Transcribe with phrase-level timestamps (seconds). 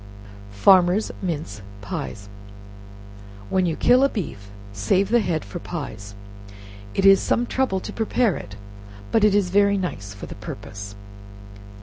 [0.49, 2.27] Farmers' Mince Pies.
[3.51, 6.15] When you kill a beef, save the head for pies;
[6.95, 8.55] it is some trouble to prepare it,
[9.11, 10.95] but it is very nice for the purpose.